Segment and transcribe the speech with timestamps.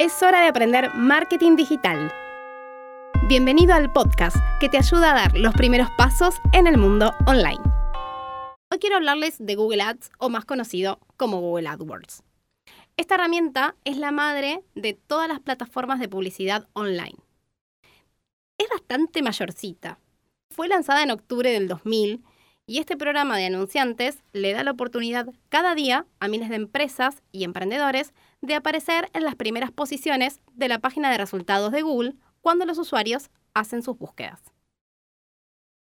[0.00, 2.10] Es hora de aprender marketing digital.
[3.28, 7.60] Bienvenido al podcast que te ayuda a dar los primeros pasos en el mundo online.
[8.72, 12.22] Hoy quiero hablarles de Google Ads o más conocido como Google AdWords.
[12.96, 17.18] Esta herramienta es la madre de todas las plataformas de publicidad online.
[18.56, 19.98] Es bastante mayorcita.
[20.50, 22.24] Fue lanzada en octubre del 2000
[22.70, 27.20] y este programa de anunciantes le da la oportunidad cada día a miles de empresas
[27.32, 32.14] y emprendedores de aparecer en las primeras posiciones de la página de resultados de Google
[32.40, 34.40] cuando los usuarios hacen sus búsquedas.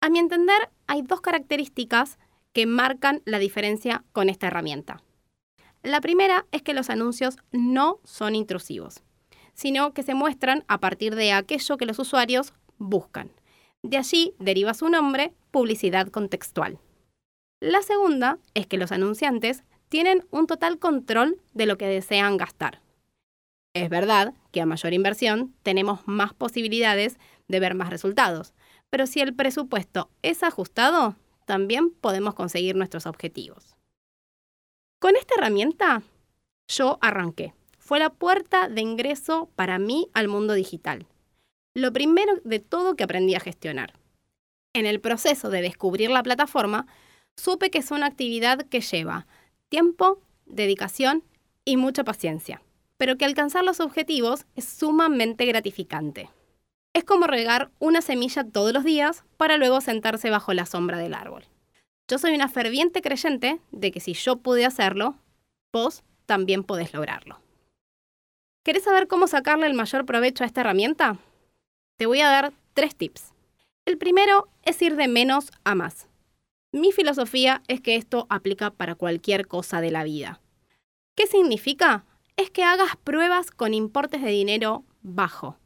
[0.00, 2.18] A mi entender, hay dos características
[2.54, 5.02] que marcan la diferencia con esta herramienta.
[5.82, 9.02] La primera es que los anuncios no son intrusivos,
[9.52, 13.30] sino que se muestran a partir de aquello que los usuarios buscan.
[13.82, 16.78] De allí deriva su nombre, publicidad contextual.
[17.60, 22.82] La segunda es que los anunciantes tienen un total control de lo que desean gastar.
[23.74, 27.18] Es verdad que a mayor inversión tenemos más posibilidades
[27.48, 28.54] de ver más resultados,
[28.90, 33.76] pero si el presupuesto es ajustado, también podemos conseguir nuestros objetivos.
[35.00, 36.02] Con esta herramienta,
[36.68, 37.54] yo arranqué.
[37.78, 41.06] Fue la puerta de ingreso para mí al mundo digital
[41.74, 43.94] lo primero de todo que aprendí a gestionar.
[44.72, 46.86] En el proceso de descubrir la plataforma,
[47.36, 49.26] supe que es una actividad que lleva
[49.68, 51.24] tiempo, dedicación
[51.64, 52.62] y mucha paciencia,
[52.96, 56.30] pero que alcanzar los objetivos es sumamente gratificante.
[56.92, 61.14] Es como regar una semilla todos los días para luego sentarse bajo la sombra del
[61.14, 61.44] árbol.
[62.08, 65.14] Yo soy una ferviente creyente de que si yo pude hacerlo,
[65.72, 67.40] vos también podés lograrlo.
[68.64, 71.18] ¿Querés saber cómo sacarle el mayor provecho a esta herramienta?
[72.00, 73.34] Te voy a dar tres tips.
[73.84, 76.08] El primero es ir de menos a más.
[76.72, 80.40] Mi filosofía es que esto aplica para cualquier cosa de la vida.
[81.14, 82.06] ¿Qué significa?
[82.38, 85.58] Es que hagas pruebas con importes de dinero bajo.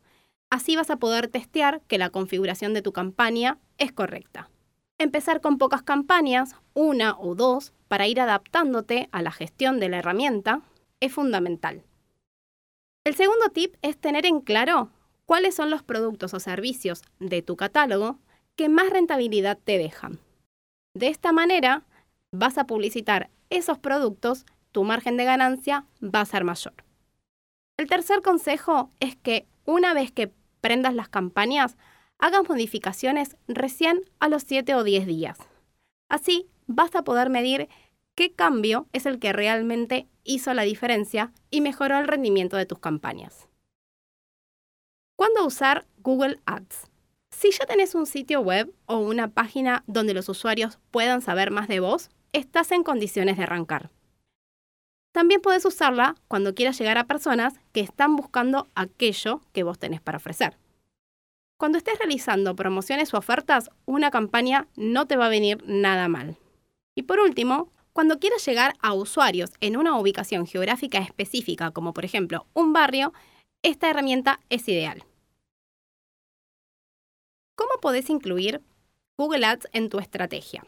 [0.50, 4.50] Así vas a poder testear que la configuración de tu campaña es correcta.
[4.98, 9.98] Empezar con pocas campañas, una o dos, para ir adaptándote a la gestión de la
[9.98, 10.62] herramienta,
[10.98, 11.84] es fundamental.
[13.05, 14.90] El segundo tip es tener en claro
[15.27, 18.18] cuáles son los productos o servicios de tu catálogo
[18.57, 20.20] que más rentabilidad te dejan.
[20.95, 21.85] De esta manera,
[22.33, 26.74] vas a publicitar esos productos, tu margen de ganancia va a ser mayor.
[27.77, 31.77] El tercer consejo es que una vez que prendas las campañas,
[32.18, 35.39] hagas modificaciones recién a los 7 o 10 días.
[36.08, 37.68] Así vas a poder medir
[38.14, 42.79] qué cambio es el que realmente hizo la diferencia y mejoró el rendimiento de tus
[42.79, 43.48] campañas.
[45.24, 46.90] ¿Cuándo usar Google Ads?
[47.30, 51.67] Si ya tenés un sitio web o una página donde los usuarios puedan saber más
[51.67, 53.89] de vos, estás en condiciones de arrancar.
[55.12, 60.02] También puedes usarla cuando quieras llegar a personas que están buscando aquello que vos tenés
[60.02, 60.58] para ofrecer.
[61.58, 66.36] Cuando estés realizando promociones o ofertas, una campaña no te va a venir nada mal.
[66.95, 72.05] Y por último, cuando quieras llegar a usuarios en una ubicación geográfica específica, como por
[72.05, 73.14] ejemplo un barrio,
[73.62, 75.02] esta herramienta es ideal.
[77.74, 78.62] ¿Cómo podés incluir
[79.18, 80.64] Google Ads en tu estrategia?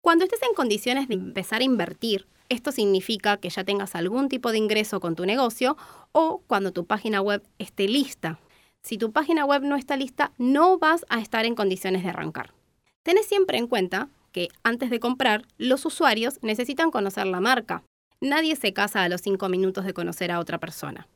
[0.00, 4.52] Cuando estés en condiciones de empezar a invertir, esto significa que ya tengas algún tipo
[4.52, 5.76] de ingreso con tu negocio
[6.12, 8.38] o cuando tu página web esté lista.
[8.82, 12.54] Si tu página web no está lista, no vas a estar en condiciones de arrancar.
[13.02, 17.82] Tenés siempre en cuenta que antes de comprar, los usuarios necesitan conocer la marca.
[18.20, 21.08] Nadie se casa a los 5 minutos de conocer a otra persona.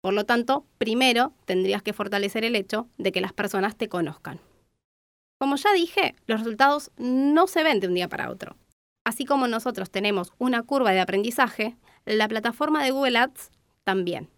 [0.00, 4.40] Por lo tanto, primero tendrías que fortalecer el hecho de que las personas te conozcan.
[5.38, 8.56] Como ya dije, los resultados no se ven de un día para otro.
[9.04, 13.50] Así como nosotros tenemos una curva de aprendizaje, la plataforma de Google Ads
[13.84, 14.28] también.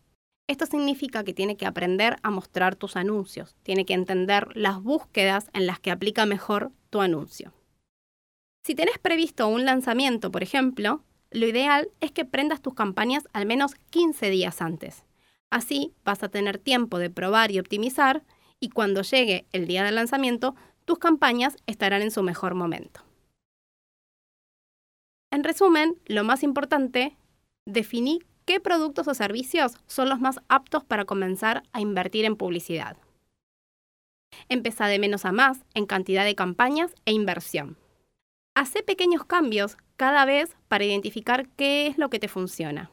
[0.48, 5.48] Esto significa que tiene que aprender a mostrar tus anuncios, tiene que entender las búsquedas
[5.52, 7.52] en las que aplica mejor tu anuncio.
[8.64, 13.46] Si tenés previsto un lanzamiento, por ejemplo, lo ideal es que prendas tus campañas al
[13.46, 15.04] menos 15 días antes.
[15.50, 18.22] Así vas a tener tiempo de probar y optimizar
[18.60, 20.54] y cuando llegue el día del lanzamiento,
[20.84, 23.02] tus campañas estarán en su mejor momento.
[25.32, 27.16] En resumen, lo más importante,
[27.64, 32.96] definí qué productos o servicios son los más aptos para comenzar a invertir en publicidad.
[34.48, 37.76] Empezá de menos a más en cantidad de campañas e inversión.
[38.56, 42.90] Hacé pequeños cambios cada vez para identificar qué es lo que te funciona.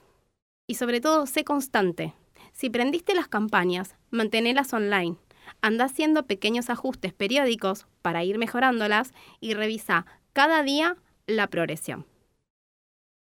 [0.68, 2.14] Y sobre todo, sé constante.
[2.58, 5.18] Si prendiste las campañas, manténelas online.
[5.62, 12.08] Anda haciendo pequeños ajustes periódicos para ir mejorándolas y revisa cada día la progresión.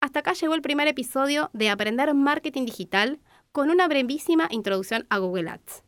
[0.00, 3.19] Hasta acá llegó el primer episodio de Aprender Marketing Digital
[3.50, 5.82] con una brevísima introducción a Google Ads.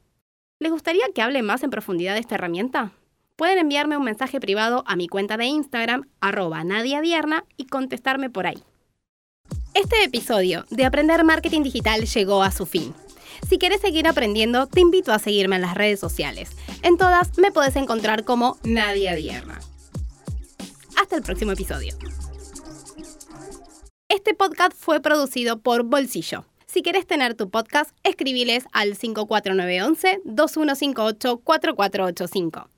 [0.59, 2.91] ¿Les gustaría que hable más en profundidad de esta herramienta?
[3.37, 8.49] Pueden enviarme un mensaje privado a mi cuenta de Instagram, arroba nadiadierna, y contestarme por
[8.49, 8.61] ahí.
[9.73, 12.93] Este episodio de Aprender Marketing Digital llegó a su fin.
[13.49, 16.51] Si quieres seguir aprendiendo, te invito a seguirme en las redes sociales.
[16.83, 19.61] En todas me puedes encontrar como Nadia Dierna.
[20.97, 21.95] Hasta el próximo episodio.
[24.09, 26.45] Este podcast fue producido por Bolsillo.
[26.67, 32.71] Si quieres tener tu podcast, escribiles al 54911 2158 4485.